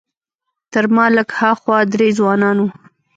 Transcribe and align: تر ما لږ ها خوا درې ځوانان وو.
تر 0.71 0.85
ما 0.95 1.05
لږ 1.15 1.29
ها 1.39 1.51
خوا 1.59 1.79
درې 1.93 2.07
ځوانان 2.19 2.57
وو. 2.59 2.69